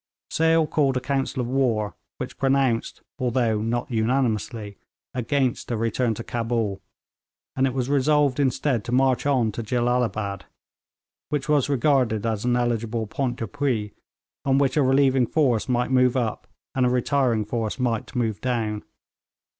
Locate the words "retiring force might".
16.89-18.15